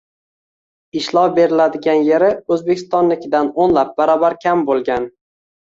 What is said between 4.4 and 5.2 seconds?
kam bo‘lgan